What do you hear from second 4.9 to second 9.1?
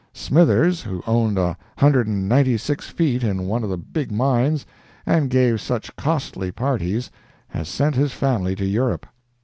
and gave such costly parties, has sent his family to Europe.